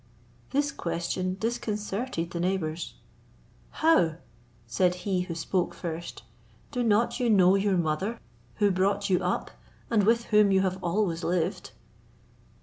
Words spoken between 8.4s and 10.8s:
who brought you up, and with whom you have